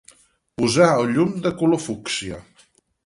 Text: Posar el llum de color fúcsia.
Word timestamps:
Posar 0.61 0.87
el 1.01 1.13
llum 1.17 1.35
de 1.45 1.53
color 1.63 1.83
fúcsia. 1.85 2.41